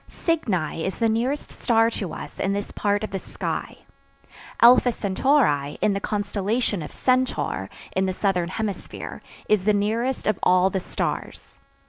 [0.07, 3.77] Cygni is the nearest star to us in this part of the sky.
[4.59, 10.39] Alpha Centauri, in the constellation of Centaur, in the Southern Hemisphere, is the nearest of
[10.41, 11.59] all the stars.